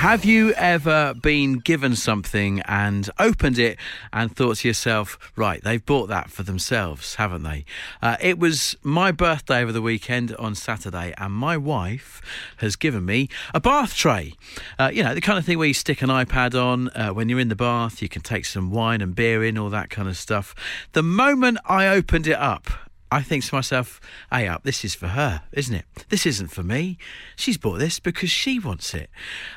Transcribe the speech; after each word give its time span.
Have 0.00 0.24
you 0.24 0.54
ever 0.54 1.12
been 1.12 1.58
given 1.58 1.94
something 1.94 2.60
and 2.60 3.10
opened 3.18 3.58
it 3.58 3.78
and 4.14 4.34
thought 4.34 4.56
to 4.56 4.68
yourself, 4.68 5.18
right, 5.36 5.62
they've 5.62 5.84
bought 5.84 6.06
that 6.06 6.30
for 6.30 6.42
themselves, 6.42 7.16
haven't 7.16 7.42
they? 7.42 7.66
Uh, 8.00 8.16
it 8.18 8.38
was 8.38 8.74
my 8.82 9.12
birthday 9.12 9.60
over 9.60 9.72
the 9.72 9.82
weekend 9.82 10.34
on 10.36 10.54
Saturday, 10.54 11.12
and 11.18 11.34
my 11.34 11.58
wife 11.58 12.22
has 12.56 12.76
given 12.76 13.04
me 13.04 13.28
a 13.52 13.60
bath 13.60 13.94
tray. 13.94 14.32
Uh, 14.78 14.90
you 14.90 15.02
know, 15.02 15.14
the 15.14 15.20
kind 15.20 15.38
of 15.38 15.44
thing 15.44 15.58
where 15.58 15.68
you 15.68 15.74
stick 15.74 16.00
an 16.00 16.08
iPad 16.08 16.58
on 16.58 16.88
uh, 16.96 17.10
when 17.10 17.28
you're 17.28 17.38
in 17.38 17.50
the 17.50 17.54
bath, 17.54 18.00
you 18.00 18.08
can 18.08 18.22
take 18.22 18.46
some 18.46 18.70
wine 18.70 19.02
and 19.02 19.14
beer 19.14 19.44
in, 19.44 19.58
all 19.58 19.68
that 19.68 19.90
kind 19.90 20.08
of 20.08 20.16
stuff. 20.16 20.54
The 20.92 21.02
moment 21.02 21.58
I 21.66 21.88
opened 21.88 22.26
it 22.26 22.38
up, 22.38 22.70
I 23.12 23.22
think 23.22 23.44
to 23.44 23.54
myself, 23.54 24.00
hey 24.30 24.46
up, 24.46 24.62
this 24.62 24.84
is 24.84 24.94
for 24.94 25.08
her, 25.08 25.42
isn't 25.52 25.74
it? 25.74 25.84
This 26.08 26.26
isn't 26.26 26.48
for 26.48 26.62
me. 26.62 26.96
She's 27.36 27.58
bought 27.58 27.78
this 27.78 27.98
because 27.98 28.30
she 28.30 28.58
wants 28.58 28.94
it. 28.94 29.10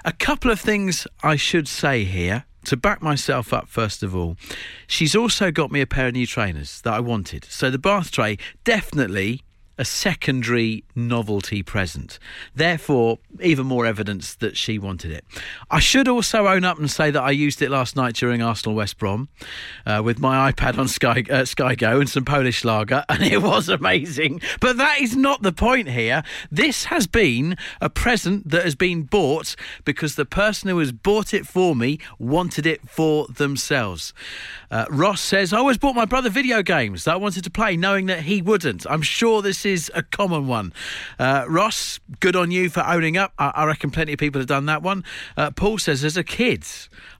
A 0.03 0.11
couple 0.11 0.49
of 0.49 0.59
things 0.59 1.05
I 1.21 1.35
should 1.35 1.67
say 1.67 2.03
here 2.03 2.45
to 2.65 2.77
back 2.77 3.01
myself 3.01 3.53
up, 3.53 3.67
first 3.67 4.03
of 4.03 4.15
all. 4.15 4.37
She's 4.87 5.15
also 5.15 5.51
got 5.51 5.71
me 5.71 5.81
a 5.81 5.87
pair 5.87 6.07
of 6.07 6.13
new 6.13 6.25
trainers 6.25 6.81
that 6.81 6.93
I 6.93 6.99
wanted. 6.99 7.45
So 7.45 7.69
the 7.69 7.77
bath 7.77 8.11
tray, 8.11 8.37
definitely 8.63 9.43
a 9.77 9.85
secondary 9.85 10.83
novelty 10.95 11.63
present. 11.63 12.19
Therefore, 12.53 13.17
even 13.41 13.65
more 13.65 13.85
evidence 13.85 14.35
that 14.35 14.55
she 14.55 14.77
wanted 14.77 15.11
it. 15.11 15.25
I 15.71 15.79
should 15.79 16.07
also 16.07 16.47
own 16.47 16.63
up 16.63 16.77
and 16.77 16.89
say 16.89 17.09
that 17.09 17.21
I 17.21 17.31
used 17.31 17.61
it 17.61 17.71
last 17.71 17.95
night 17.95 18.15
during 18.15 18.41
Arsenal 18.41 18.75
West 18.75 18.97
Brom 18.97 19.29
uh, 19.85 20.01
with 20.03 20.19
my 20.19 20.51
iPad 20.51 20.77
on 20.77 20.87
Sky 20.87 21.23
uh, 21.29 21.45
Sky 21.45 21.75
Go 21.75 21.99
and 21.99 22.09
some 22.09 22.25
Polish 22.25 22.63
lager, 22.63 23.03
and 23.09 23.23
it 23.23 23.41
was 23.41 23.69
amazing. 23.69 24.41
But 24.59 24.77
that 24.77 25.01
is 25.01 25.15
not 25.15 25.41
the 25.41 25.51
point 25.51 25.89
here. 25.89 26.23
This 26.51 26.85
has 26.85 27.07
been 27.07 27.57
a 27.81 27.89
present 27.89 28.49
that 28.49 28.63
has 28.63 28.75
been 28.75 29.03
bought 29.03 29.55
because 29.85 30.15
the 30.15 30.25
person 30.25 30.69
who 30.69 30.77
has 30.79 30.91
bought 30.91 31.33
it 31.33 31.47
for 31.47 31.75
me 31.75 31.99
wanted 32.19 32.67
it 32.67 32.87
for 32.87 33.27
themselves. 33.27 34.13
Uh, 34.69 34.85
Ross 34.89 35.21
says, 35.21 35.53
I 35.53 35.57
always 35.57 35.77
bought 35.77 35.95
my 35.95 36.05
brother 36.05 36.29
video 36.29 36.61
games 36.61 37.05
that 37.05 37.13
I 37.13 37.17
wanted 37.17 37.43
to 37.43 37.51
play, 37.51 37.75
knowing 37.75 38.05
that 38.07 38.21
he 38.21 38.41
wouldn't. 38.41 38.85
I'm 38.89 39.01
sure 39.01 39.41
this 39.41 39.62
is 39.65 39.91
a 39.93 40.03
common 40.03 40.47
one. 40.47 40.73
Uh, 41.19 41.45
Ross, 41.47 41.99
good 42.19 42.35
on 42.35 42.51
you 42.51 42.69
for 42.69 42.85
owning 42.85 43.17
up. 43.17 43.33
I, 43.37 43.51
I 43.55 43.65
reckon 43.65 43.91
plenty 43.91 44.13
of 44.13 44.19
people 44.19 44.39
have 44.39 44.47
done 44.47 44.65
that 44.67 44.81
one. 44.81 45.03
Uh, 45.37 45.51
Paul 45.51 45.77
says, 45.77 46.03
as 46.03 46.17
a 46.17 46.23
kid, 46.23 46.65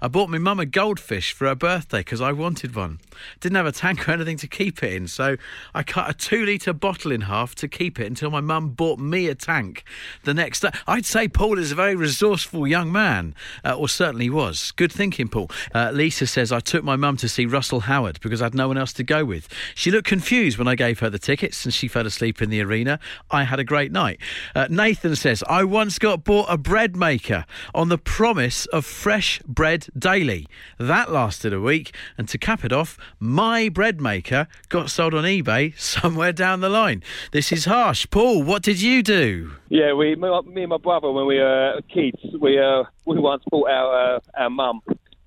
I 0.02 0.08
bought 0.08 0.30
my 0.30 0.38
mum 0.38 0.60
a 0.60 0.66
goldfish 0.66 1.34
for 1.34 1.48
her 1.48 1.56
birthday 1.56 2.00
because 2.00 2.22
I 2.22 2.32
wanted 2.32 2.76
one. 2.76 3.00
Didn't 3.40 3.56
have 3.56 3.66
a 3.66 3.72
tank 3.72 4.08
or 4.08 4.12
anything 4.12 4.38
to 4.38 4.48
keep 4.48 4.84
it 4.84 4.94
in, 4.94 5.08
so 5.08 5.38
I 5.74 5.84
cut 5.84 6.10
a 6.10 6.14
two 6.14 6.46
litre 6.46 6.74
bottle 6.74 7.12
in 7.12 7.22
half 7.22 7.56
to 7.56 7.68
keep 7.68 8.00
it 8.00 8.08
until 8.08 8.32
my 8.32 8.42
mum 8.42 8.70
bought 8.70 9.00
me 9.00 9.28
a 9.28 9.36
tank 9.36 9.84
the 10.24 10.34
next 10.34 10.62
day. 10.62 10.72
I'd 10.88 11.06
say 11.06 11.28
Paul 11.28 11.60
is 11.60 11.72
a 11.72 11.76
very 11.76 11.96
resourceful 11.96 12.68
young 12.68 12.92
man, 12.92 13.36
uh, 13.64 13.78
or 13.78 13.88
certainly 13.88 14.30
was. 14.30 14.72
Good 14.72 14.92
thinking, 14.92 15.28
Paul. 15.28 15.50
Uh, 15.74 15.92
Lisa 15.94 16.28
says, 16.28 16.52
I 16.52 16.60
took 16.60 16.84
my 16.84 16.96
mum 16.96 17.18
to 17.18 17.30
see 17.30 17.46
Russell 17.46 17.82
Howard 17.82 18.20
because 18.22 18.42
I 18.42 18.46
had 18.46 18.56
no 18.56 18.68
one 18.68 18.78
else 18.78 18.94
to 18.94 19.04
go 19.04 19.24
with. 19.26 19.48
She 19.76 19.92
looked 19.92 20.08
confused 20.08 20.58
when 20.58 20.68
I 20.68 20.76
gave 20.76 21.00
her 21.00 21.10
the 21.10 21.20
tickets 21.20 21.66
and 21.66 21.74
she 21.74 21.88
fell 21.88 22.06
asleep 22.06 22.33
in 22.42 22.50
the 22.50 22.62
arena. 22.62 23.00
I 23.32 23.44
had 23.44 23.60
a 23.60 23.64
great 23.64 23.92
night. 23.92 24.20
Uh, 24.56 24.68
Nathan 24.70 25.16
says, 25.16 25.44
I 25.50 25.64
once 25.64 26.00
got 26.00 26.24
bought 26.24 26.48
a 26.50 26.58
bread 26.58 26.96
maker 26.96 27.46
on 27.74 27.90
the 27.90 27.98
promise 27.98 28.66
of 28.68 28.86
fresh 28.86 29.40
bread 29.46 29.88
daily. 29.98 30.48
That 30.78 31.12
lasted 31.12 31.54
a 31.54 31.62
week, 31.62 31.96
and 32.18 32.28
to 32.30 32.38
cap 32.38 32.64
it 32.64 32.72
off, 32.72 32.98
my 33.20 33.70
bread 33.70 34.02
maker 34.02 34.48
got 34.70 34.90
sold 34.90 35.14
on 35.14 35.24
eBay 35.24 35.78
somewhere 35.80 36.34
down 36.34 36.62
the 36.62 36.70
line. 36.70 37.04
This 37.32 37.52
is 37.52 37.66
harsh. 37.66 38.08
Paul, 38.10 38.44
what 38.44 38.64
did 38.64 38.82
you 38.82 39.04
do? 39.04 39.52
Yeah, 39.70 39.94
we, 39.94 40.16
me, 40.16 40.30
and 40.30 40.70
my 40.70 40.78
brother, 40.78 41.12
when 41.12 41.26
we 41.26 41.40
were 41.40 41.82
kids, 41.94 42.18
we 42.40 42.60
uh, 42.60 42.84
we 43.06 43.20
once 43.20 43.44
bought 43.50 43.70
our 43.70 44.16
uh, 44.16 44.20
our 44.38 44.50
mum 44.50 44.82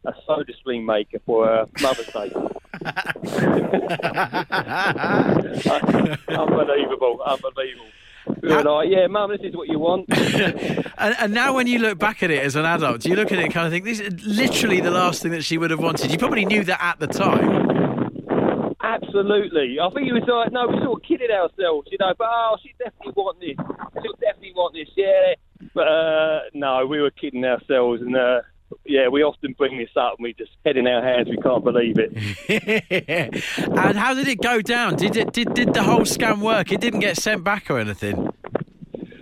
a 0.05 0.13
soda 0.27 0.53
stream 0.61 0.87
maker 0.87 1.19
for 1.27 1.51
uh, 1.51 1.67
Mother's 1.81 2.07
Day. 2.07 2.33
unbelievable, 6.29 7.21
unbelievable. 7.25 7.87
We 8.43 8.49
were 8.49 8.63
like, 8.63 8.89
yeah, 8.91 9.07
mum, 9.07 9.31
this 9.31 9.41
is 9.43 9.55
what 9.55 9.69
you 9.69 9.79
want. 9.79 10.07
and, 10.13 10.85
and 10.99 11.33
now, 11.33 11.55
when 11.55 11.67
you 11.67 11.79
look 11.79 11.99
back 11.99 12.23
at 12.23 12.31
it 12.31 12.43
as 12.43 12.57
an 12.57 12.65
adult, 12.65 13.03
do 13.03 13.09
you 13.09 13.17
look 13.17 13.33
at 13.33 13.39
it 13.39 13.45
and 13.45 13.53
kind 13.53 13.67
of 13.67 13.73
think 13.73 13.85
this 13.85 14.01
is 14.01 14.25
literally 14.25 14.81
the 14.81 14.91
last 14.91 15.23
thing 15.23 15.33
that 15.33 15.45
she 15.45 15.59
would 15.59 15.71
have 15.71 15.81
wanted? 15.81 16.11
You 16.11 16.19
probably 16.19 16.45
knew 16.45 16.65
that 16.65 16.83
at 16.83 16.99
the 16.99 17.07
time. 17.07 18.75
Absolutely. 18.83 19.79
I 19.81 19.91
think 19.91 20.09
it 20.09 20.13
was 20.13 20.25
like, 20.27 20.53
no, 20.53 20.69
we 20.69 20.79
sort 20.83 21.03
of 21.03 21.09
kidded 21.09 21.31
ourselves, 21.31 21.89
you 21.91 21.99
know, 22.01 22.13
but 22.19 22.29
oh, 22.29 22.57
she 22.63 22.75
definitely 22.79 23.13
want 23.17 23.41
this. 23.41 23.57
She'll 24.03 24.13
definitely 24.15 24.53
want 24.55 24.75
this, 24.75 24.89
yeah. 24.97 25.35
But 25.75 25.89
uh, 25.89 26.41
no, 26.53 26.87
we 26.87 27.01
were 27.01 27.11
kidding 27.11 27.45
ourselves 27.45 28.03
and. 28.03 28.17
Uh, 28.17 28.41
yeah, 28.85 29.09
we 29.09 29.23
often 29.23 29.55
bring 29.57 29.79
this 29.79 29.91
up 29.97 30.15
and 30.19 30.25
we 30.25 30.33
just 30.35 30.53
head 30.65 30.77
in 30.77 30.87
our 30.87 31.03
hands. 31.03 31.29
We 31.29 31.37
can't 31.39 31.65
believe 31.65 31.97
it. 31.99 32.13
and 33.59 33.99
how 33.99 34.15
did 34.15 34.29
it 34.29 34.41
go 34.41 34.61
down? 34.61 34.97
Did 34.97 35.17
it 35.17 35.33
did, 35.33 35.55
did 35.55 35.75
the 35.75 35.83
whole 35.83 36.01
scam 36.01 36.41
work? 36.41 36.73
It 36.73 36.81
didn't 36.81 37.01
get 37.01 37.17
sent 37.17 37.45
back 37.45 37.71
or 37.71 37.79
anything. 37.79 38.31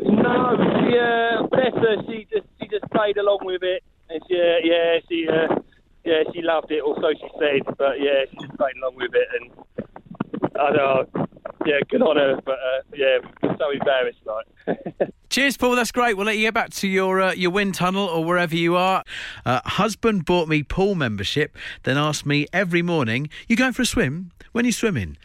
No, 0.00 0.56
she 0.56 0.99
uh, 0.99 1.47
bless 1.49 1.75
her. 1.75 1.97
She 2.06 2.27
just 2.32 2.47
she 2.60 2.69
just 2.69 2.91
played 2.91 3.16
along 3.16 3.41
with 3.43 3.62
it, 3.62 3.82
and 4.09 4.21
she 4.28 4.34
uh, 4.37 4.59
yeah 4.62 4.99
she 5.09 5.28
uh, 5.28 5.61
yeah 6.05 6.22
she 6.32 6.43
loved 6.43 6.71
it, 6.71 6.81
or 6.81 6.97
so 6.97 7.12
she 7.12 7.28
said. 7.38 7.75
But 7.76 8.00
yeah, 8.00 8.25
she 8.31 8.37
just 8.47 8.56
played 8.56 8.76
along 8.76 8.97
with 8.97 9.12
it, 9.15 9.28
and 9.41 10.50
I 10.59 10.72
don't 10.72 10.76
know. 10.76 11.26
Yeah, 11.66 11.81
good 11.88 12.03
on 12.03 12.16
her, 12.16 12.41
but 12.44 12.59
uh, 12.59 12.82
yeah, 12.94 13.19
so 13.59 13.71
embarrassed 13.71 14.19
like. 14.26 15.11
Cheers, 15.34 15.56
Paul. 15.56 15.74
That's 15.74 15.90
great. 15.90 16.16
We'll 16.16 16.26
let 16.26 16.36
you 16.36 16.42
get 16.42 16.54
back 16.54 16.70
to 16.74 16.86
your 16.86 17.20
uh, 17.20 17.32
your 17.32 17.50
wind 17.50 17.74
tunnel 17.74 18.06
or 18.06 18.24
wherever 18.24 18.54
you 18.54 18.76
are. 18.76 19.02
Uh, 19.44 19.62
husband 19.64 20.24
bought 20.24 20.46
me 20.46 20.62
pool 20.62 20.94
membership, 20.94 21.58
then 21.82 21.98
asked 21.98 22.24
me 22.24 22.46
every 22.52 22.82
morning, 22.82 23.28
"You 23.48 23.56
going 23.56 23.72
for 23.72 23.82
a 23.82 23.84
swim? 23.84 24.30
When 24.52 24.64
you 24.64 24.70
swimming?" 24.70 25.16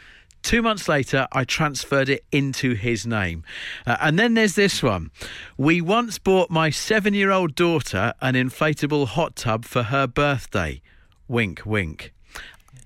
Two 0.41 0.63
months 0.63 0.89
later, 0.89 1.27
I 1.31 1.43
transferred 1.43 2.09
it 2.09 2.25
into 2.31 2.73
his 2.73 3.05
name. 3.05 3.43
Uh, 3.85 3.97
and 4.01 4.17
then 4.17 4.33
there's 4.33 4.55
this 4.55 4.81
one. 4.81 5.11
We 5.59 5.79
once 5.79 6.17
bought 6.17 6.49
my 6.49 6.71
seven 6.71 7.13
year 7.13 7.29
old 7.29 7.53
daughter 7.53 8.15
an 8.19 8.33
inflatable 8.33 9.09
hot 9.09 9.35
tub 9.35 9.63
for 9.63 9.83
her 9.83 10.07
birthday. 10.07 10.81
Wink, 11.27 11.61
wink. 11.67 12.13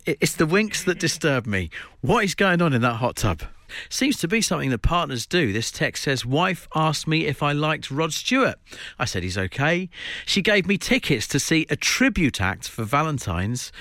It's 0.05 0.35
the 0.35 0.45
winks 0.45 0.84
that 0.84 1.00
disturb 1.00 1.45
me. 1.45 1.69
What 2.01 2.25
is 2.25 2.35
going 2.35 2.61
on 2.61 2.73
in 2.73 2.81
that 2.81 2.95
hot 2.95 3.16
tub? 3.16 3.44
Seems 3.89 4.17
to 4.19 4.28
be 4.28 4.41
something 4.41 4.69
that 4.69 4.79
partners 4.79 5.25
do. 5.25 5.53
This 5.53 5.72
text 5.72 6.03
says, 6.03 6.25
Wife 6.25 6.67
asked 6.75 7.07
me 7.07 7.25
if 7.25 7.44
I 7.44 7.51
liked 7.51 7.91
Rod 7.91 8.13
Stewart. 8.13 8.56
I 9.00 9.06
said 9.06 9.23
he's 9.23 9.38
okay. 9.38 9.89
She 10.25 10.41
gave 10.41 10.67
me 10.67 10.78
tickets 10.78 11.28
to 11.29 11.39
see 11.39 11.66
a 11.69 11.75
tribute 11.75 12.41
act 12.41 12.67
for 12.67 12.84
Valentine's. 12.84 13.72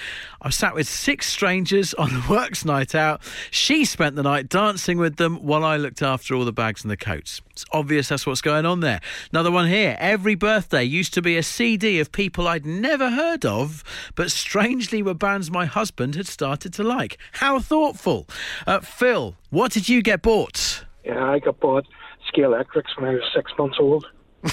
I 0.41 0.51
sat 0.51 0.75
with 0.75 0.89
six 0.89 1.27
strangers 1.27 1.95
on 1.99 2.11
a 2.11 2.31
works 2.31 2.65
night 2.65 2.95
out. 2.95 3.23
She 3.51 3.85
spent 3.85 4.17
the 4.17 4.23
night 4.23 4.49
dancing 4.49 4.99
with 4.99 5.17
them 5.17 5.37
while 5.37 5.65
I 5.65 5.77
looked 5.77 6.03
after 6.03 6.35
all 6.35 6.45
the 6.45 6.53
bags 6.53 6.83
and 6.83 6.91
the 6.91 6.97
coats. 6.97 7.41
It's 7.51 7.65
obvious 7.73 8.09
that's 8.09 8.27
what's 8.27 8.41
going 8.41 8.67
on 8.67 8.81
there. 8.81 9.01
Another 9.31 9.51
one 9.51 9.69
here. 9.69 9.97
Every 9.99 10.35
birthday 10.35 10.85
used 10.85 11.15
to 11.15 11.23
be 11.23 11.37
a 11.37 11.43
CD 11.43 12.01
of 12.01 12.11
people 12.11 12.49
I'd 12.49 12.65
never 12.65 13.11
heard 13.11 13.45
of, 13.45 13.85
but 14.15 14.31
strangely 14.31 15.03
were 15.03 15.15
bands 15.15 15.51
my 15.51 15.67
husband 15.67 16.15
had 16.15 16.27
started 16.27 16.73
to 16.75 16.83
like. 16.83 17.19
How 17.33 17.61
thoughtful. 17.61 18.27
Uh, 18.67 18.81
Phil, 18.81 19.37
what 19.53 19.71
did 19.71 19.89
you 19.89 20.03
get 20.03 20.23
bought? 20.23 20.85
Yeah, 21.05 21.25
I 21.25 21.39
got 21.39 21.61
bought 21.61 21.87
Scalextrics 22.33 22.97
when 22.97 23.11
I 23.11 23.15
was 23.15 23.23
six 23.35 23.53
months 23.59 23.77
old. 23.79 24.07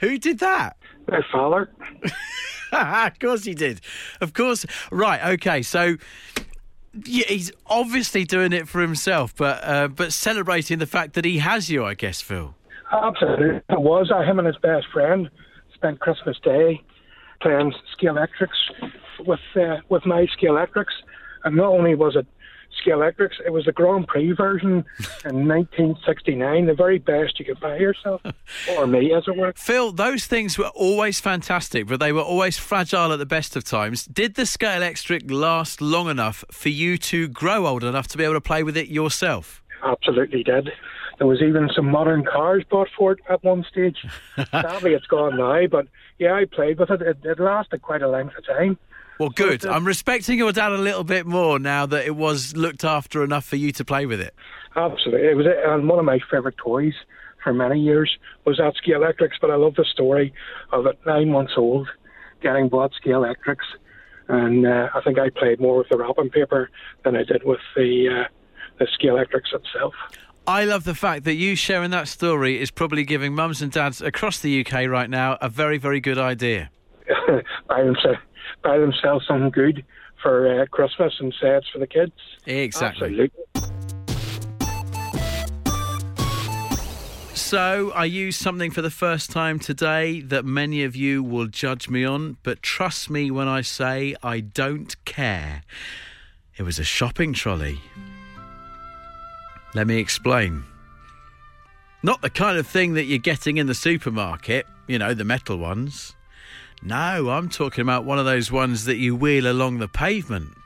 Who 0.00 0.18
did 0.18 0.40
that? 0.40 0.76
My 1.08 1.20
father. 1.30 1.70
of 2.72 3.18
course 3.20 3.44
he 3.44 3.54
did. 3.54 3.80
Of 4.20 4.34
course. 4.34 4.66
Right. 4.90 5.34
Okay. 5.34 5.62
So 5.62 5.96
yeah, 7.06 7.26
he's 7.28 7.52
obviously 7.66 8.24
doing 8.24 8.52
it 8.52 8.68
for 8.68 8.80
himself, 8.80 9.34
but 9.36 9.62
uh, 9.62 9.88
but 9.88 10.12
celebrating 10.12 10.78
the 10.78 10.86
fact 10.86 11.14
that 11.14 11.24
he 11.24 11.38
has 11.38 11.70
you, 11.70 11.84
I 11.84 11.94
guess, 11.94 12.20
Phil. 12.20 12.54
Absolutely, 12.92 13.60
it 13.70 13.80
was. 13.80 14.10
Uh, 14.10 14.22
him 14.22 14.38
and 14.38 14.46
his 14.46 14.58
best 14.58 14.86
friend 14.92 15.30
spent 15.74 16.00
Christmas 16.00 16.36
Day 16.42 16.82
playing 17.40 17.72
Scalextrics 17.96 18.90
with 19.20 19.40
uh, 19.56 19.76
with 19.88 20.04
my 20.04 20.26
Scalextrics, 20.38 20.92
and 21.44 21.56
not 21.56 21.68
only 21.68 21.94
was 21.94 22.16
it 22.16 22.26
Scalextrics, 22.84 23.40
it 23.44 23.52
was 23.52 23.64
the 23.64 23.72
Grand 23.72 24.06
Prix 24.06 24.32
version 24.32 24.70
in 25.24 25.46
1969, 25.46 26.66
the 26.66 26.74
very 26.74 26.98
best 26.98 27.38
you 27.38 27.44
could 27.44 27.60
buy 27.60 27.76
yourself, 27.76 28.22
or 28.70 28.86
me, 28.86 29.12
as 29.12 29.24
it 29.26 29.36
were. 29.36 29.52
Phil, 29.56 29.92
those 29.92 30.26
things 30.26 30.58
were 30.58 30.70
always 30.74 31.20
fantastic, 31.20 31.86
but 31.86 32.00
they 32.00 32.12
were 32.12 32.22
always 32.22 32.58
fragile 32.58 33.12
at 33.12 33.18
the 33.18 33.26
best 33.26 33.56
of 33.56 33.64
times. 33.64 34.04
Did 34.06 34.34
the 34.34 34.42
Scalextric 34.42 35.30
last 35.30 35.80
long 35.80 36.08
enough 36.08 36.44
for 36.50 36.70
you 36.70 36.98
to 36.98 37.28
grow 37.28 37.66
old 37.66 37.84
enough 37.84 38.08
to 38.08 38.18
be 38.18 38.24
able 38.24 38.34
to 38.34 38.40
play 38.40 38.62
with 38.62 38.76
it 38.76 38.88
yourself? 38.88 39.62
Absolutely 39.84 40.42
did. 40.42 40.70
There 41.18 41.26
was 41.26 41.42
even 41.42 41.68
some 41.74 41.86
modern 41.86 42.24
cars 42.24 42.64
bought 42.68 42.88
for 42.96 43.12
it 43.12 43.20
at 43.28 43.44
one 43.44 43.64
stage. 43.70 44.04
Sadly, 44.50 44.94
it's 44.94 45.06
gone 45.06 45.36
now, 45.36 45.66
but 45.70 45.86
yeah, 46.18 46.34
I 46.34 46.46
played 46.46 46.78
with 46.78 46.90
it. 46.90 47.02
It, 47.02 47.18
it 47.22 47.38
lasted 47.38 47.82
quite 47.82 48.02
a 48.02 48.08
length 48.08 48.36
of 48.36 48.46
time. 48.46 48.78
Well, 49.22 49.30
good. 49.30 49.64
I'm 49.64 49.86
respecting 49.86 50.36
your 50.36 50.50
dad 50.50 50.72
a 50.72 50.78
little 50.78 51.04
bit 51.04 51.26
more 51.26 51.60
now 51.60 51.86
that 51.86 52.04
it 52.04 52.16
was 52.16 52.56
looked 52.56 52.82
after 52.82 53.22
enough 53.22 53.44
for 53.44 53.54
you 53.54 53.70
to 53.70 53.84
play 53.84 54.04
with 54.04 54.20
it. 54.20 54.34
Absolutely, 54.74 55.28
it 55.28 55.36
was 55.36 55.46
and 55.46 55.88
one 55.88 56.00
of 56.00 56.04
my 56.04 56.18
favourite 56.28 56.56
toys 56.56 56.94
for 57.44 57.54
many 57.54 57.78
years 57.78 58.18
was 58.44 58.56
that 58.56 58.74
Scalextrics. 58.84 59.34
But 59.40 59.52
I 59.52 59.54
love 59.54 59.76
the 59.76 59.84
story 59.84 60.34
of 60.72 60.86
it 60.86 60.98
nine 61.06 61.30
months 61.30 61.52
old, 61.56 61.88
getting 62.42 62.68
bought 62.68 62.90
Scalextrics, 63.00 63.58
and 64.26 64.66
uh, 64.66 64.88
I 64.92 65.00
think 65.02 65.20
I 65.20 65.30
played 65.30 65.60
more 65.60 65.78
with 65.78 65.88
the 65.88 65.98
wrapping 65.98 66.30
paper 66.30 66.68
than 67.04 67.14
I 67.14 67.22
did 67.22 67.44
with 67.44 67.60
the 67.76 68.24
uh, 68.24 68.28
the 68.80 68.88
Scalextrics 68.98 69.54
itself. 69.54 69.94
I 70.48 70.64
love 70.64 70.82
the 70.82 70.96
fact 70.96 71.22
that 71.26 71.34
you 71.34 71.54
sharing 71.54 71.92
that 71.92 72.08
story 72.08 72.60
is 72.60 72.72
probably 72.72 73.04
giving 73.04 73.36
mums 73.36 73.62
and 73.62 73.70
dads 73.70 74.02
across 74.02 74.40
the 74.40 74.66
UK 74.66 74.88
right 74.88 75.08
now 75.08 75.38
a 75.40 75.48
very, 75.48 75.78
very 75.78 76.00
good 76.00 76.18
idea. 76.18 76.70
buy, 77.68 77.82
themselves, 77.84 78.18
buy 78.62 78.78
themselves 78.78 79.26
something 79.26 79.50
good 79.50 79.84
for 80.22 80.62
uh, 80.62 80.66
Christmas 80.66 81.14
and 81.20 81.34
sets 81.40 81.68
for 81.68 81.78
the 81.78 81.86
kids. 81.86 82.12
Exactly. 82.46 83.08
Absolutely. 83.08 83.30
So, 87.34 87.90
I 87.94 88.06
used 88.06 88.40
something 88.40 88.70
for 88.70 88.80
the 88.80 88.90
first 88.90 89.30
time 89.30 89.58
today 89.58 90.22
that 90.22 90.44
many 90.46 90.84
of 90.84 90.96
you 90.96 91.22
will 91.22 91.48
judge 91.48 91.90
me 91.90 92.02
on, 92.02 92.38
but 92.42 92.62
trust 92.62 93.10
me 93.10 93.30
when 93.30 93.46
I 93.46 93.60
say 93.60 94.14
I 94.22 94.40
don't 94.40 94.94
care. 95.04 95.62
It 96.56 96.62
was 96.62 96.78
a 96.78 96.84
shopping 96.84 97.34
trolley. 97.34 97.78
Let 99.74 99.86
me 99.86 99.98
explain. 99.98 100.64
Not 102.02 102.22
the 102.22 102.30
kind 102.30 102.58
of 102.58 102.66
thing 102.66 102.94
that 102.94 103.04
you're 103.04 103.18
getting 103.18 103.58
in 103.58 103.66
the 103.66 103.74
supermarket, 103.74 104.66
you 104.86 104.98
know, 104.98 105.12
the 105.12 105.24
metal 105.24 105.58
ones. 105.58 106.14
No, 106.82 107.30
I'm 107.30 107.48
talking 107.48 107.82
about 107.82 108.04
one 108.04 108.18
of 108.18 108.24
those 108.24 108.50
ones 108.50 108.84
that 108.86 108.96
you 108.96 109.14
wheel 109.14 109.50
along 109.50 109.78
the 109.78 109.88
pavement. 109.88 110.56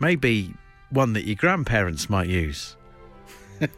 Maybe 0.00 0.54
one 0.90 1.12
that 1.12 1.26
your 1.26 1.36
grandparents 1.36 2.08
might 2.08 2.28
use. 2.28 2.76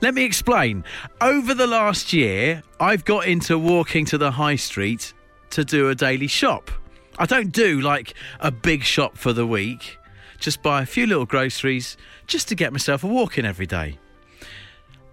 Let 0.00 0.14
me 0.14 0.24
explain. 0.24 0.84
Over 1.20 1.54
the 1.54 1.66
last 1.66 2.12
year, 2.12 2.62
I've 2.78 3.04
got 3.04 3.26
into 3.26 3.58
walking 3.58 4.04
to 4.06 4.18
the 4.18 4.30
high 4.30 4.56
street 4.56 5.12
to 5.50 5.64
do 5.64 5.88
a 5.88 5.94
daily 5.94 6.26
shop. 6.28 6.70
I 7.18 7.26
don't 7.26 7.50
do 7.50 7.80
like 7.80 8.14
a 8.40 8.50
big 8.50 8.84
shop 8.84 9.16
for 9.16 9.32
the 9.32 9.46
week 9.46 9.98
just 10.38 10.62
buy 10.62 10.82
a 10.82 10.86
few 10.86 11.06
little 11.06 11.26
groceries 11.26 11.96
just 12.26 12.48
to 12.48 12.54
get 12.54 12.72
myself 12.72 13.04
a 13.04 13.06
walk 13.06 13.38
in 13.38 13.44
every 13.44 13.66
day. 13.66 13.98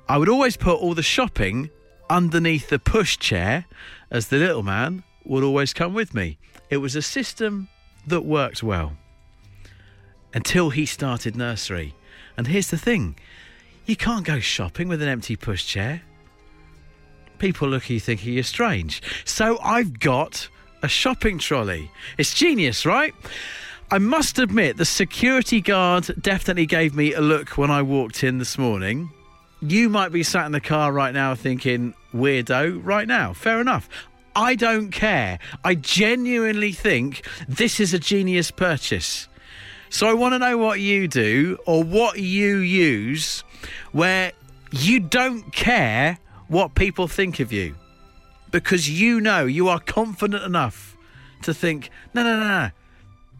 I 0.07 0.18
would 0.18 0.29
always 0.29 0.57
put 0.57 0.79
all 0.79 0.94
the 0.94 1.03
shopping 1.03 1.69
underneath 2.09 2.69
the 2.69 2.79
push 2.79 3.18
chair 3.18 3.65
as 4.12 4.27
the 4.27 4.38
little 4.38 4.63
man 4.63 5.03
would 5.25 5.44
always 5.44 5.74
come 5.74 5.94
with 5.94 6.14
me. 6.14 6.38
It 6.70 6.78
was 6.78 6.96
a 6.96 7.02
system 7.02 7.70
that 8.08 8.22
worked 8.22 8.64
well 8.64 8.94
until 10.34 10.70
he 10.70 10.86
started 10.86 11.36
nursery. 11.36 11.94
And 12.38 12.48
here's 12.48 12.70
the 12.70 12.78
thing 12.78 13.16
you 13.86 13.96
can't 13.96 14.25
go 14.25 14.40
shopping 14.40 14.88
with 14.88 15.02
an 15.02 15.10
empty 15.10 15.36
pushchair. 15.36 16.02
People 17.38 17.68
look 17.68 17.84
at 17.84 17.90
you 17.90 18.00
thinking 18.00 18.34
you're 18.34 18.44
strange. 18.44 19.02
So 19.25 19.60
I've 19.62 20.00
got 20.00 20.48
a 20.81 20.88
shopping 20.88 21.38
trolley. 21.38 21.92
It's 22.18 22.34
genius, 22.34 22.86
right? 22.86 23.14
I 23.92 23.98
must 23.98 24.40
admit, 24.40 24.78
the 24.78 24.86
security 24.86 25.62
guard 25.62 26.10
definitely 26.20 26.66
gave 26.66 26.96
me 26.96 27.14
a 27.14 27.22
look 27.22 27.58
when 27.58 27.70
I 27.70 27.81
walked 27.81 28.24
in 28.24 28.38
this 28.38 28.58
morning. 28.58 29.12
You 29.62 29.90
might 29.90 30.12
be 30.12 30.24
sat 30.24 30.46
in 30.46 30.52
the 30.52 30.62
car 30.62 30.92
right 30.92 31.14
now 31.14 31.36
thinking, 31.36 31.94
weirdo, 32.14 32.80
right 32.84 33.08
now. 33.08 33.34
Fair 33.34 33.62
enough. 33.62 33.88
I 34.35 34.56
don't 34.56 34.91
care. 34.91 35.39
I 35.63 35.75
genuinely 35.75 36.71
think 36.71 37.25
this 37.47 37.80
is 37.80 37.94
a 37.94 38.00
genius 38.00 38.51
purchase. 38.51 39.27
So 39.89 40.07
I 40.07 40.13
want 40.13 40.33
to 40.33 40.39
know 40.39 40.57
what 40.57 40.80
you 40.80 41.07
do 41.07 41.57
or 41.65 41.83
what 41.83 42.19
you 42.19 42.57
use 42.57 43.44
where 43.91 44.31
you 44.71 45.00
don't 45.00 45.53
care 45.53 46.18
what 46.47 46.74
people 46.74 47.07
think 47.07 47.39
of 47.39 47.53
you 47.53 47.75
because 48.50 48.89
you 48.89 49.19
know 49.21 49.45
you 49.45 49.68
are 49.68 49.80
confident 49.80 50.44
enough 50.44 50.97
to 51.44 51.53
think, 51.53 51.89
no, 52.13 52.24
no, 52.24 52.39
no, 52.39 52.47
no. 52.47 52.69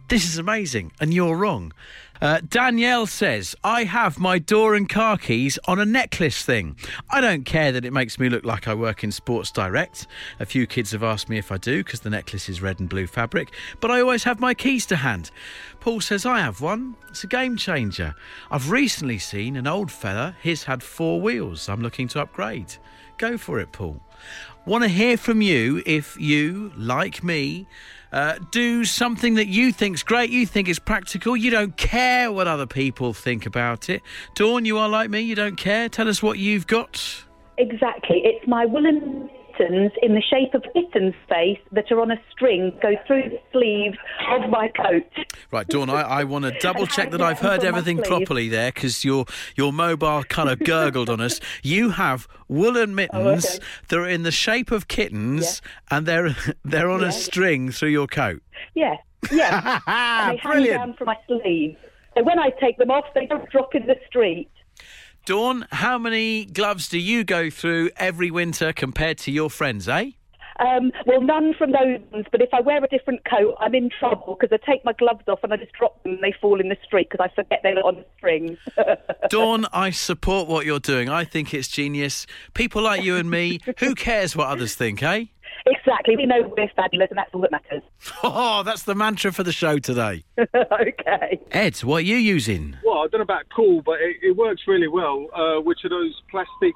This 0.10 0.26
is 0.26 0.38
amazing, 0.38 0.92
and 1.00 1.14
you're 1.14 1.36
wrong. 1.36 1.72
Uh, 2.22 2.40
Danielle 2.48 3.06
says, 3.06 3.56
I 3.64 3.84
have 3.84 4.18
my 4.18 4.40
door 4.40 4.76
and 4.76 4.88
car 4.88 5.18
keys 5.18 5.60
on 5.66 5.80
a 5.80 5.86
necklace 5.86 6.44
thing. 6.44 6.78
I 7.10 7.20
don't 7.20 7.44
care 7.44 7.72
that 7.72 7.86
it 7.86 7.92
makes 7.92 8.18
me 8.18 8.30
look 8.30 8.46
like 8.46 8.68
I 8.68 8.74
work 8.74 9.04
in 9.04 9.12
Sports 9.12 9.52
Direct. 9.52 10.08
A 10.40 10.46
few 10.46 10.66
kids 10.66 10.92
have 10.92 11.04
asked 11.04 11.28
me 11.28 11.38
if 11.38 11.52
I 11.52 11.58
do 11.58 11.84
because 11.84 12.00
the 12.00 12.10
necklace 12.10 12.48
is 12.48 12.62
red 12.62 12.80
and 12.80 12.88
blue 12.88 13.08
fabric, 13.08 13.54
but 13.82 13.92
I 13.92 14.00
always 14.00 14.24
have 14.24 14.40
my 14.40 14.54
keys 14.54 14.86
to 14.88 14.96
hand. 14.96 15.32
Paul 15.80 16.00
says, 16.02 16.26
I 16.26 16.40
have 16.40 16.62
one. 16.62 16.96
It's 17.10 17.24
a 17.24 17.28
game 17.28 17.58
changer. 17.58 18.16
I've 18.50 18.72
recently 18.72 19.20
seen 19.20 19.58
an 19.58 19.68
old 19.68 19.92
fella, 19.92 20.36
his 20.42 20.64
had 20.64 20.82
four 20.82 21.20
wheels. 21.20 21.68
I'm 21.68 21.82
looking 21.82 22.08
to 22.10 22.22
upgrade. 22.22 22.78
Go 23.18 23.38
for 23.38 23.60
it, 23.60 23.72
Paul. 23.72 24.02
Want 24.66 24.84
to 24.84 24.90
hear 24.90 25.18
from 25.18 25.42
you 25.42 25.84
if 25.86 26.18
you, 26.18 26.72
like 26.78 27.24
me, 27.24 27.68
uh, 28.14 28.38
do 28.52 28.86
something 28.86 29.34
that 29.34 29.48
you 29.48 29.74
think's 29.74 30.04
great, 30.04 30.30
you 30.30 30.46
think 30.46 30.70
is 30.70 30.78
practical, 30.78 31.36
you 31.36 31.50
don't 31.50 31.76
care 31.76 32.32
what 32.32 32.48
other 32.48 32.68
people 32.68 33.12
think 33.12 33.46
about 33.46 33.90
it. 33.90 34.02
Dawn, 34.36 34.66
you 34.66 34.78
are 34.78 34.88
like 34.88 35.10
me, 35.10 35.22
you 35.22 35.36
don't 35.36 35.58
care. 35.58 35.90
Tell 35.90 36.08
us 36.08 36.22
what 36.22 36.38
you've 36.38 36.68
got. 36.68 37.26
Exactly. 37.58 38.22
It's 38.24 38.48
my 38.48 38.66
woolen 38.66 39.30
mittens 39.60 39.92
in 40.02 40.14
the 40.14 40.22
shape 40.22 40.54
of 40.54 40.64
kitten's 40.74 41.16
face 41.30 41.60
that 41.72 41.92
are 41.92 42.02
on 42.02 42.12
a 42.12 42.18
string 42.32 42.72
go 42.82 42.96
through 43.06 43.24
the 43.30 43.40
sleeves 43.52 43.98
of 44.30 44.50
my 44.50 44.70
coat. 44.70 45.04
Right, 45.52 45.68
Dawn, 45.68 45.90
I, 45.90 46.02
I 46.02 46.24
want 46.24 46.46
to 46.46 46.52
double 46.60 46.88
check 46.88 47.12
that 47.12 47.22
I've 47.22 47.40
heard 47.40 47.64
everything 47.64 48.02
properly 48.02 48.50
there 48.50 48.72
because 48.72 49.04
your, 49.04 49.26
your 49.56 49.74
mobile 49.74 50.24
kind 50.24 50.50
of 50.50 50.60
gurgled 50.64 51.10
on 51.10 51.22
us. 51.22 51.40
You 51.62 51.92
have 51.92 52.28
woolen 52.48 52.96
mittens 52.96 53.46
oh, 53.46 53.50
okay. 53.56 53.66
that 53.90 54.00
are 54.00 54.08
in 54.08 54.24
the 54.24 54.32
shape 54.32 54.72
of 54.72 54.88
kittens 54.88 55.62
yeah. 55.64 55.98
and 55.98 56.06
they're, 56.06 56.36
they're 56.66 56.90
on 56.90 57.02
yeah. 57.02 57.10
a 57.10 57.12
string 57.12 57.72
through 57.72 57.90
your 57.90 58.08
coat. 58.08 58.42
Yeah, 58.76 58.96
yeah. 59.32 59.80
and 59.88 60.38
they 60.38 60.42
hang 60.42 60.66
down 60.66 60.94
from 60.96 61.08
my 61.08 61.18
sleeves. 61.28 61.78
So 62.16 62.24
when 62.24 62.38
I 62.38 62.52
take 62.62 62.78
them 62.78 62.92
off, 62.92 63.06
they 63.16 63.26
don't 63.26 63.50
drop 63.50 63.74
in 63.74 63.88
the 63.88 63.96
street. 64.08 64.50
Dawn, 65.26 65.66
how 65.72 65.98
many 65.98 66.44
gloves 66.44 66.90
do 66.90 67.00
you 67.00 67.24
go 67.24 67.50
through 67.50 67.92
every 67.96 68.30
winter 68.30 68.74
compared 68.74 69.18
to 69.20 69.32
your 69.32 69.50
friends, 69.50 69.88
eh? 69.88 70.12
Um, 70.60 70.92
well, 71.06 71.22
none 71.22 71.54
from 71.58 71.72
those 71.72 72.00
ones, 72.12 72.26
but 72.30 72.42
if 72.42 72.50
I 72.54 72.60
wear 72.60 72.84
a 72.84 72.88
different 72.90 73.22
coat, 73.24 73.56
I'm 73.60 73.74
in 73.74 73.90
trouble 73.90 74.38
because 74.38 74.54
I 74.54 74.70
take 74.70 74.84
my 74.84 74.92
gloves 74.92 75.24
off 75.30 75.40
and 75.42 75.54
I 75.54 75.58
just 75.58 75.72
drop 75.72 76.04
them 76.04 76.14
and 76.14 76.22
they 76.22 76.34
fall 76.42 76.60
in 76.60 76.68
the 76.68 76.76
street 76.84 77.10
because 77.10 77.26
I 77.32 77.34
forget 77.34 77.62
they're 77.64 77.84
on 77.86 77.96
the 77.96 78.06
string. 78.18 78.58
Dawn, 79.30 79.66
I 79.72 79.92
support 79.92 80.50
what 80.50 80.66
you're 80.66 80.80
doing. 80.80 81.08
I 81.08 81.24
think 81.24 81.54
it's 81.54 81.70
genius. 81.70 82.28
People 82.54 82.82
like 82.82 83.02
you 83.02 83.16
and 83.16 83.32
me, 83.32 83.60
who 83.80 83.96
cares 83.96 84.36
what 84.36 84.48
others 84.50 84.76
think, 84.76 85.02
eh? 85.02 85.26
Exactly. 85.94 86.16
We 86.18 86.26
know 86.26 86.52
we're 86.58 86.70
fabulous, 86.76 87.10
and 87.12 87.18
that's 87.18 87.30
all 87.34 87.42
that 87.42 87.52
matters. 87.52 87.84
Oh, 88.36 88.64
that's 88.64 88.84
the 88.84 88.96
mantra 88.96 89.32
for 89.32 89.44
the 89.44 89.52
show 89.52 89.78
today. 89.80 90.24
okay. 90.40 91.40
Ed, 91.52 91.78
what 91.78 91.98
are 91.98 92.02
you 92.02 92.16
using? 92.16 92.76
Well, 92.84 93.00
I 93.00 93.08
don't 93.08 93.20
know 93.20 93.22
about 93.22 93.44
cool, 93.56 93.82
but 93.82 94.02
it, 94.02 94.18
it 94.22 94.36
works 94.38 94.64
really 94.68 94.88
well. 94.88 95.28
Uh, 95.36 95.62
which 95.62 95.80
are 95.86 95.90
those 95.90 96.14
plastic 96.32 96.74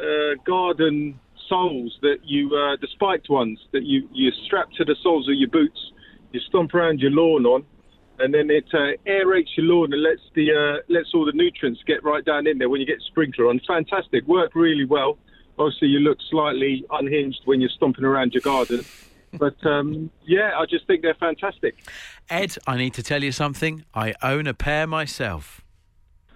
uh, 0.00 0.34
garden 0.44 1.18
soles 1.48 1.96
that 2.02 2.18
you, 2.24 2.48
uh, 2.48 2.76
the 2.80 2.88
spiked 2.92 3.28
ones 3.30 3.60
that 3.72 3.84
you, 3.84 4.08
you 4.12 4.30
strap 4.46 4.70
to 4.78 4.84
the 4.84 4.96
soles 5.02 5.28
of 5.28 5.34
your 5.34 5.50
boots, 5.50 5.78
you 6.32 6.40
stomp 6.48 6.74
around 6.74 7.00
your 7.00 7.10
lawn 7.10 7.46
on, 7.46 7.64
and 8.18 8.32
then 8.34 8.50
it 8.50 8.64
uh, 8.72 8.96
aerates 9.06 9.56
your 9.56 9.66
lawn 9.66 9.92
and 9.92 10.02
lets 10.02 10.22
the 10.34 10.50
uh, 10.52 10.92
lets 10.92 11.08
all 11.14 11.24
the 11.24 11.32
nutrients 11.32 11.80
get 11.86 12.02
right 12.02 12.24
down 12.24 12.46
in 12.46 12.58
there 12.58 12.68
when 12.68 12.80
you 12.80 12.86
get 12.86 13.00
sprinkler 13.06 13.48
on. 13.48 13.60
Fantastic, 13.66 14.26
work 14.26 14.54
really 14.54 14.84
well. 14.84 15.18
Obviously, 15.58 15.88
you 15.88 16.00
look 16.00 16.18
slightly 16.30 16.84
unhinged 16.90 17.42
when 17.44 17.60
you're 17.60 17.70
stomping 17.70 18.04
around 18.04 18.34
your 18.34 18.42
garden. 18.42 18.84
But 19.38 19.64
um, 19.64 20.10
yeah, 20.26 20.58
I 20.58 20.66
just 20.66 20.86
think 20.86 21.00
they're 21.00 21.14
fantastic. 21.14 21.74
Ed, 22.28 22.54
I 22.66 22.76
need 22.76 22.92
to 22.92 23.02
tell 23.02 23.22
you 23.22 23.32
something. 23.32 23.82
I 23.94 24.12
own 24.22 24.46
a 24.46 24.52
pair 24.52 24.86
myself. 24.86 25.62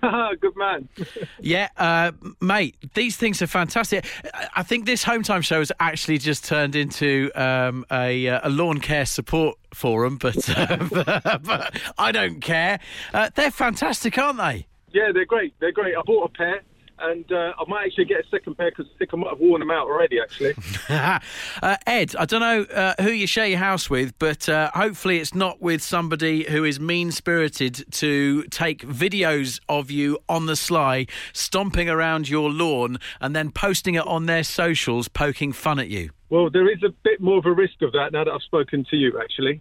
Good 0.40 0.56
man. 0.56 0.88
yeah, 1.40 1.68
uh, 1.76 2.12
mate, 2.40 2.76
these 2.94 3.16
things 3.16 3.42
are 3.42 3.46
fantastic. 3.46 4.06
I 4.54 4.62
think 4.62 4.86
this 4.86 5.02
home 5.02 5.22
time 5.22 5.42
show 5.42 5.58
has 5.58 5.72
actually 5.80 6.18
just 6.18 6.44
turned 6.44 6.76
into 6.76 7.30
um, 7.34 7.84
a, 7.90 8.28
uh, 8.28 8.40
a, 8.44 8.50
lawn 8.50 8.80
care 8.80 9.06
support 9.06 9.58
forum, 9.74 10.18
but, 10.18 10.48
uh, 10.56 11.38
but 11.42 11.80
I 11.98 12.12
don't 12.12 12.40
care. 12.40 12.78
Uh, 13.12 13.30
they're 13.34 13.50
fantastic, 13.50 14.16
aren't 14.18 14.38
they? 14.38 14.66
Yeah, 14.92 15.12
they're 15.12 15.26
great. 15.26 15.54
They're 15.60 15.72
great. 15.72 15.96
I 15.96 16.02
bought 16.02 16.30
a 16.30 16.32
pair 16.32 16.62
and 16.98 17.30
uh, 17.30 17.52
I 17.58 17.64
might 17.68 17.86
actually 17.86 18.06
get 18.06 18.24
a 18.24 18.28
second 18.28 18.56
pair 18.56 18.70
because 18.70 18.86
I 18.94 18.98
think 18.98 19.10
I 19.12 19.16
might 19.16 19.30
have 19.30 19.40
worn 19.40 19.60
them 19.60 19.70
out 19.70 19.86
already. 19.86 20.18
Actually, 20.20 20.54
uh, 20.88 21.76
Ed, 21.86 22.16
I 22.16 22.24
don't 22.24 22.40
know 22.40 22.62
uh, 22.62 22.94
who 23.02 23.10
you 23.10 23.26
share 23.26 23.46
your 23.46 23.58
house 23.58 23.90
with, 23.90 24.18
but 24.18 24.48
uh, 24.48 24.70
hopefully 24.74 25.18
it's 25.18 25.34
not 25.34 25.60
with 25.60 25.82
somebody 25.82 26.44
who 26.44 26.64
is 26.64 26.80
mean 26.80 27.12
spirited 27.12 27.84
to 27.92 28.44
take 28.44 28.82
videos 28.86 29.60
of 29.68 29.90
you 29.90 30.18
on 30.28 30.46
the 30.46 30.56
sly, 30.56 31.06
stomping 31.32 31.88
around 31.88 32.28
your 32.28 32.50
lawn, 32.50 32.98
and 33.20 33.36
then 33.36 33.50
posting 33.50 33.94
it 33.94 34.06
on 34.06 34.26
their 34.26 34.44
socials, 34.44 35.08
poking 35.08 35.52
fun 35.52 35.78
at 35.78 35.88
you. 35.88 36.10
well, 36.30 36.50
there 36.50 36.70
is 36.70 36.82
a 36.82 36.90
bit 37.04 37.20
more 37.20 37.38
of 37.38 37.46
a 37.46 37.52
risk 37.52 37.82
of 37.82 37.92
that 37.92 38.12
now 38.12 38.24
that 38.24 38.30
I've 38.30 38.42
spoken 38.42 38.84
to 38.90 38.96
you. 38.96 39.20
Actually, 39.20 39.60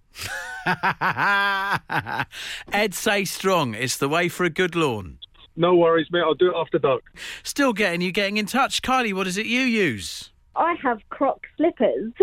Ed, 2.72 2.94
say 2.94 3.26
strong. 3.26 3.74
It's 3.76 3.98
the 3.98 4.10
way 4.10 4.30
for 4.30 4.44
a 4.44 4.50
good 4.50 4.76
lawn. 4.76 5.20
No 5.56 5.76
worries, 5.76 6.08
mate. 6.12 6.22
I'll 6.22 6.34
do 6.34 6.50
it 6.52 6.56
after 6.56 6.80
dark. 6.80 7.04
Still 7.44 7.74
getting 7.74 8.02
you 8.02 8.12
getting 8.12 8.38
in 8.38 8.46
touch. 8.46 8.82
Kylie, 8.82 9.14
what 9.14 9.28
is 9.28 9.38
it 9.38 9.46
you 9.46 9.62
use? 9.62 10.32
I 10.58 10.76
have 10.82 11.00
croc 11.10 11.42
slippers. 11.58 12.14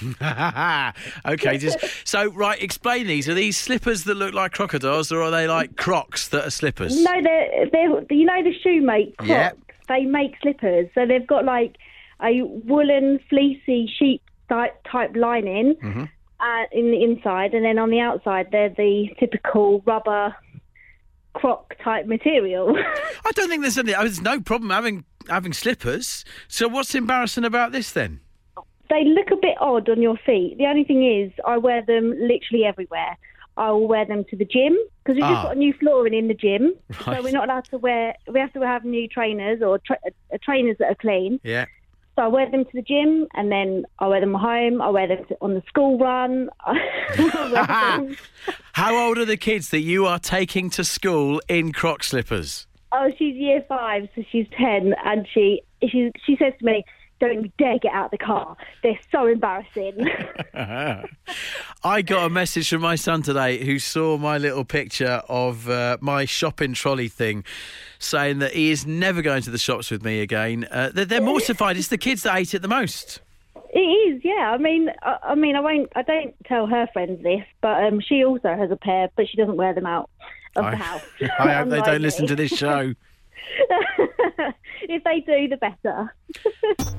okay, 1.26 1.58
just 1.58 1.78
so 2.04 2.30
right. 2.32 2.60
Explain 2.62 3.06
these. 3.06 3.28
Are 3.28 3.34
these 3.34 3.56
slippers 3.56 4.04
that 4.04 4.14
look 4.14 4.34
like 4.34 4.52
crocodiles, 4.52 5.10
or 5.12 5.22
are 5.22 5.30
they 5.30 5.46
like 5.48 5.76
Crocs 5.76 6.28
that 6.28 6.46
are 6.46 6.50
slippers? 6.50 6.96
no, 7.02 7.12
they're, 7.22 7.66
they're, 7.72 8.04
you 8.10 8.24
know 8.24 8.42
the 8.42 8.52
shoe 8.62 8.80
make 8.82 9.16
crocs? 9.16 9.28
Yeah. 9.28 9.50
They 9.88 10.04
make 10.04 10.34
slippers. 10.42 10.88
So 10.94 11.06
they've 11.06 11.26
got 11.26 11.44
like 11.44 11.76
a 12.22 12.42
woolen, 12.42 13.20
fleecy 13.28 13.92
sheep 13.98 14.22
type, 14.48 14.74
type 14.90 15.12
lining 15.16 15.74
Mm-hmm. 15.82 16.02
uh, 16.40 16.64
in 16.72 16.90
the 16.90 17.02
inside, 17.02 17.54
and 17.54 17.64
then 17.64 17.78
on 17.78 17.90
the 17.90 18.00
outside 18.00 18.48
they're 18.52 18.70
the 18.70 19.08
typical 19.18 19.82
rubber 19.86 20.34
croc 21.36 21.74
type 21.84 22.06
material. 22.06 22.74
I 23.26 23.30
don't 23.34 23.48
think 23.48 23.62
there's 23.62 23.78
any. 23.78 23.92
There's 23.92 24.20
no 24.20 24.40
problem 24.40 24.70
having 24.70 25.04
having 25.28 25.52
slippers. 25.52 26.24
So 26.48 26.66
what's 26.68 26.94
embarrassing 26.94 27.44
about 27.44 27.72
this 27.72 27.92
then? 27.92 28.20
they 28.88 29.02
look 29.04 29.32
a 29.32 29.36
bit 29.36 29.56
odd 29.60 29.88
on 29.88 30.00
your 30.00 30.16
feet. 30.24 30.54
The 30.58 30.66
only 30.66 30.84
thing 30.84 31.02
is, 31.04 31.32
I 31.44 31.58
wear 31.58 31.82
them 31.84 32.10
literally 32.10 32.64
everywhere. 32.64 33.16
I 33.56 33.72
will 33.72 33.88
wear 33.88 34.04
them 34.06 34.24
to 34.30 34.36
the 34.36 34.44
gym 34.44 34.76
because 35.02 35.16
we've 35.16 35.24
Ah. 35.24 35.32
just 35.32 35.42
got 35.46 35.56
a 35.56 35.58
new 35.58 35.72
flooring 35.72 36.14
in 36.14 36.28
the 36.28 36.34
gym, 36.34 36.72
Right. 37.04 37.16
so 37.16 37.22
we're 37.24 37.32
not 37.32 37.46
allowed 37.48 37.64
to 37.70 37.78
wear. 37.78 38.14
We 38.32 38.38
have 38.38 38.52
to 38.52 38.60
have 38.60 38.84
new 38.84 39.08
trainers 39.08 39.60
or 39.60 39.78
tra- 39.78 39.98
uh, 40.06 40.38
trainers 40.40 40.76
that 40.78 40.88
are 40.92 40.94
clean. 40.94 41.40
Yeah. 41.42 41.64
So 42.16 42.22
I 42.22 42.28
wear 42.28 42.50
them 42.50 42.64
to 42.64 42.70
the 42.72 42.82
gym, 42.82 43.28
and 43.34 43.52
then 43.52 43.84
I 43.98 44.08
wear 44.08 44.20
them 44.20 44.34
home. 44.34 44.80
I 44.80 44.88
wear 44.88 45.06
them 45.06 45.24
on 45.42 45.54
the 45.54 45.62
school 45.68 45.98
run. 45.98 46.48
How 48.72 48.96
old 48.96 49.18
are 49.18 49.26
the 49.26 49.36
kids 49.36 49.68
that 49.68 49.80
you 49.80 50.06
are 50.06 50.18
taking 50.18 50.70
to 50.70 50.84
school 50.84 51.42
in 51.48 51.72
Croc 51.72 52.02
slippers? 52.02 52.66
oh, 52.96 53.10
she's 53.18 53.34
year 53.36 53.64
five, 53.68 54.08
so 54.14 54.22
she's 54.30 54.46
ten, 54.58 54.94
and 55.04 55.26
she 55.32 55.62
she 55.82 56.10
she 56.24 56.36
says 56.36 56.52
to 56.58 56.64
me, 56.64 56.84
"Don't 57.20 57.44
you 57.44 57.52
dare 57.58 57.78
get 57.78 57.92
out 57.92 58.06
of 58.06 58.10
the 58.12 58.18
car. 58.18 58.56
They're 58.82 58.98
so 59.10 59.26
embarrassing." 59.26 60.08
I 61.84 62.02
got 62.02 62.26
a 62.26 62.30
message 62.30 62.68
from 62.68 62.82
my 62.82 62.96
son 62.96 63.22
today 63.22 63.64
who 63.64 63.78
saw 63.78 64.16
my 64.18 64.38
little 64.38 64.64
picture 64.64 65.22
of 65.28 65.68
uh, 65.68 65.98
my 66.00 66.24
shopping 66.24 66.74
trolley 66.74 67.08
thing, 67.08 67.44
saying 67.98 68.38
that 68.40 68.52
he 68.52 68.70
is 68.70 68.86
never 68.86 69.22
going 69.22 69.42
to 69.42 69.50
the 69.50 69.58
shops 69.58 69.90
with 69.90 70.04
me 70.04 70.20
again. 70.20 70.66
Uh, 70.70 70.90
they're, 70.92 71.04
they're 71.04 71.20
mortified. 71.20 71.76
It's 71.76 71.88
the 71.88 71.98
kids 71.98 72.22
that 72.22 72.34
hate 72.34 72.54
it 72.54 72.62
the 72.62 72.68
most. 72.68 73.20
It 73.72 73.80
is, 73.80 74.24
yeah. 74.24 74.52
I 74.52 74.58
mean, 74.58 74.90
I, 75.02 75.18
I 75.22 75.34
mean, 75.34 75.54
I 75.54 75.60
won't. 75.60 75.92
I 75.94 76.02
don't 76.02 76.34
tell 76.46 76.66
her 76.66 76.86
friends 76.92 77.22
this, 77.22 77.44
but 77.60 77.84
um, 77.84 78.00
she 78.00 78.24
also 78.24 78.54
has 78.54 78.70
a 78.70 78.76
pair, 78.76 79.10
but 79.16 79.28
she 79.28 79.36
doesn't 79.36 79.56
wear 79.56 79.74
them 79.74 79.86
out 79.86 80.08
of 80.56 80.64
I, 80.64 80.70
the 80.70 80.76
house. 80.76 81.02
I 81.38 81.52
hope 81.54 81.68
they 81.70 81.80
don't 81.80 82.02
listen 82.02 82.26
to 82.26 82.36
this 82.36 82.52
show. 82.52 82.94
If 84.90 85.04
they 85.04 85.20
do, 85.20 85.48
the 85.48 85.56
better. 85.56 86.14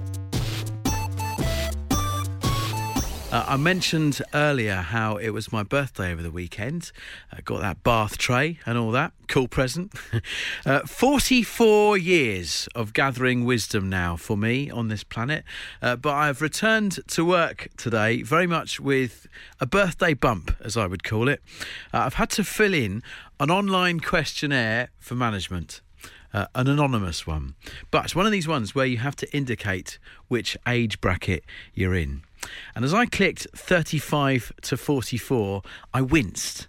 Uh, 3.29 3.43
I 3.45 3.57
mentioned 3.57 4.21
earlier 4.33 4.75
how 4.75 5.17
it 5.17 5.31
was 5.31 5.51
my 5.51 5.61
birthday 5.61 6.13
over 6.13 6.23
the 6.23 6.31
weekend. 6.31 6.93
I 7.29 7.41
got 7.41 7.59
that 7.59 7.83
bath 7.83 8.17
tray 8.17 8.59
and 8.65 8.77
all 8.77 8.91
that. 8.91 9.11
Cool 9.27 9.49
present. 9.49 9.91
uh, 10.65 10.79
44 10.87 11.97
years 11.97 12.69
of 12.73 12.93
gathering 12.93 13.43
wisdom 13.43 13.89
now 13.89 14.15
for 14.15 14.37
me 14.37 14.69
on 14.69 14.87
this 14.87 15.03
planet. 15.03 15.43
Uh, 15.81 15.97
but 15.97 16.13
I've 16.13 16.41
returned 16.41 16.99
to 17.05 17.25
work 17.25 17.67
today 17.75 18.21
very 18.21 18.47
much 18.47 18.79
with 18.79 19.27
a 19.59 19.65
birthday 19.65 20.13
bump, 20.13 20.55
as 20.61 20.77
I 20.77 20.87
would 20.87 21.03
call 21.03 21.27
it. 21.27 21.41
Uh, 21.93 21.97
I've 21.97 22.13
had 22.13 22.29
to 22.29 22.45
fill 22.45 22.73
in 22.73 23.03
an 23.41 23.51
online 23.51 23.99
questionnaire 23.99 24.87
for 24.99 25.15
management 25.15 25.81
uh, 26.33 26.47
an 26.55 26.67
anonymous 26.67 27.25
one. 27.25 27.55
But 27.91 28.05
it's 28.05 28.15
one 28.15 28.25
of 28.25 28.31
these 28.31 28.47
ones 28.47 28.75
where 28.75 28.85
you 28.85 28.97
have 28.97 29.15
to 29.17 29.35
indicate 29.35 29.99
which 30.27 30.57
age 30.67 31.01
bracket 31.01 31.43
you're 31.73 31.95
in. 31.95 32.23
And 32.75 32.85
as 32.85 32.93
I 32.93 33.05
clicked 33.05 33.47
35 33.55 34.53
to 34.63 34.77
44, 34.77 35.61
I 35.93 36.01
winced 36.01 36.67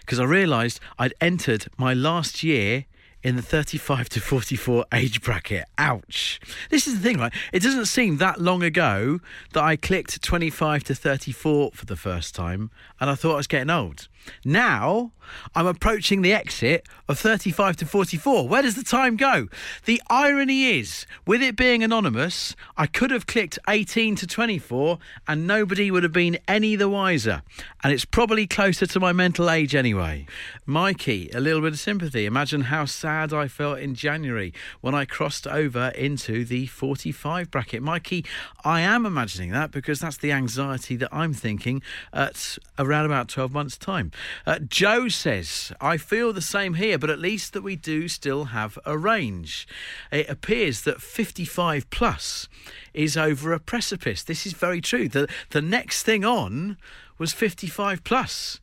because 0.00 0.20
I 0.20 0.24
realised 0.24 0.80
I'd 0.98 1.14
entered 1.20 1.66
my 1.76 1.94
last 1.94 2.42
year 2.42 2.86
in 3.22 3.36
the 3.36 3.42
35 3.42 4.08
to 4.10 4.20
44 4.20 4.84
age 4.92 5.22
bracket. 5.22 5.64
Ouch. 5.78 6.40
This 6.70 6.86
is 6.86 6.96
the 6.96 7.02
thing, 7.02 7.18
right? 7.18 7.32
It 7.52 7.62
doesn't 7.62 7.86
seem 7.86 8.16
that 8.18 8.40
long 8.40 8.62
ago 8.62 9.20
that 9.52 9.62
I 9.62 9.76
clicked 9.76 10.22
25 10.22 10.84
to 10.84 10.94
34 10.94 11.70
for 11.72 11.86
the 11.86 11.96
first 11.96 12.34
time 12.34 12.70
and 13.00 13.08
I 13.10 13.14
thought 13.14 13.34
I 13.34 13.36
was 13.36 13.46
getting 13.46 13.70
old. 13.70 14.08
Now 14.44 15.12
I'm 15.54 15.66
approaching 15.66 16.22
the 16.22 16.32
exit 16.32 16.86
of 17.08 17.18
35 17.18 17.76
to 17.76 17.86
44. 17.86 18.48
Where 18.48 18.62
does 18.62 18.76
the 18.76 18.84
time 18.84 19.16
go? 19.16 19.48
The 19.84 20.00
irony 20.08 20.78
is, 20.78 21.06
with 21.26 21.42
it 21.42 21.56
being 21.56 21.82
anonymous, 21.82 22.54
I 22.76 22.86
could 22.86 23.10
have 23.10 23.26
clicked 23.26 23.58
18 23.68 24.16
to 24.16 24.26
24 24.26 24.98
and 25.26 25.46
nobody 25.46 25.90
would 25.90 26.02
have 26.02 26.12
been 26.12 26.38
any 26.46 26.76
the 26.76 26.88
wiser. 26.88 27.42
And 27.82 27.92
it's 27.92 28.04
probably 28.04 28.46
closer 28.46 28.86
to 28.86 29.00
my 29.00 29.12
mental 29.12 29.50
age 29.50 29.74
anyway. 29.74 30.26
Mikey, 30.66 31.30
a 31.34 31.40
little 31.40 31.60
bit 31.60 31.72
of 31.72 31.78
sympathy. 31.78 32.26
Imagine 32.26 32.62
how 32.62 32.84
sad 32.84 33.11
I 33.12 33.48
felt 33.48 33.78
in 33.78 33.94
January 33.94 34.52
when 34.80 34.94
I 34.94 35.04
crossed 35.04 35.46
over 35.46 35.88
into 35.94 36.44
the 36.44 36.66
45 36.66 37.50
bracket. 37.50 37.82
Mikey, 37.82 38.24
I 38.64 38.80
am 38.80 39.04
imagining 39.06 39.50
that 39.50 39.70
because 39.70 40.00
that's 40.00 40.16
the 40.16 40.32
anxiety 40.32 40.96
that 40.96 41.08
I'm 41.12 41.32
thinking 41.34 41.82
at 42.12 42.58
around 42.78 43.06
about 43.06 43.28
12 43.28 43.52
months' 43.52 43.76
time. 43.76 44.10
Uh, 44.46 44.58
Joe 44.60 45.08
says, 45.08 45.72
I 45.80 45.96
feel 45.96 46.32
the 46.32 46.40
same 46.40 46.74
here, 46.74 46.98
but 46.98 47.10
at 47.10 47.18
least 47.18 47.52
that 47.52 47.62
we 47.62 47.76
do 47.76 48.08
still 48.08 48.46
have 48.46 48.78
a 48.86 48.96
range. 48.96 49.66
It 50.10 50.28
appears 50.28 50.82
that 50.82 51.02
55 51.02 51.90
plus 51.90 52.48
is 52.94 53.16
over 53.16 53.52
a 53.52 53.60
precipice. 53.60 54.22
This 54.22 54.46
is 54.46 54.52
very 54.52 54.80
true. 54.80 55.08
The, 55.08 55.28
the 55.50 55.62
next 55.62 56.02
thing 56.04 56.24
on 56.24 56.76
was 57.18 57.32
55 57.32 58.04
plus. 58.04 58.60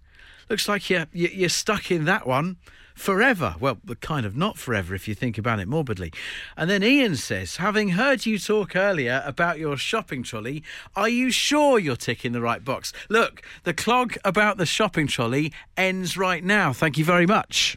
Looks 0.49 0.67
like 0.67 0.89
you're, 0.89 1.05
you- 1.13 1.29
you're 1.31 1.49
stuck 1.49 1.91
in 1.91 2.05
that 2.05 2.25
one 2.25 2.57
forever. 2.99 3.55
Well, 3.59 3.79
kind 4.01 4.25
of 4.25 4.35
not 4.35 4.57
forever 4.57 4.93
if 4.93 5.07
you 5.07 5.15
think 5.15 5.37
about 5.37 5.59
it 5.59 5.67
morbidly. 5.67 6.13
And 6.57 6.69
then 6.69 6.83
Ian 6.83 7.15
says, 7.15 7.57
having 7.57 7.89
heard 7.89 8.25
you 8.25 8.37
talk 8.37 8.75
earlier 8.75 9.23
about 9.25 9.59
your 9.59 9.77
shopping 9.77 10.23
trolley, 10.23 10.63
are 10.95 11.09
you 11.09 11.31
sure 11.31 11.79
you're 11.79 11.95
ticking 11.95 12.31
the 12.31 12.41
right 12.41 12.63
box? 12.63 12.93
Look, 13.09 13.41
the 13.63 13.73
clog 13.73 14.17
about 14.23 14.57
the 14.57 14.65
shopping 14.65 15.07
trolley 15.07 15.53
ends 15.77 16.17
right 16.17 16.43
now. 16.43 16.73
Thank 16.73 16.97
you 16.97 17.05
very 17.05 17.25
much. 17.25 17.75